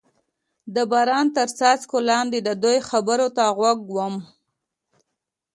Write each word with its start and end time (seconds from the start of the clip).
د 0.75 0.77
باران 0.91 1.27
تر 1.37 1.47
څاڅکو 1.57 1.97
لاندې 2.09 2.39
د 2.41 2.49
دوی 2.63 2.77
خبرو 2.89 3.27
ته 3.37 3.43
غوږ 3.57 3.79
ووم. 3.89 4.15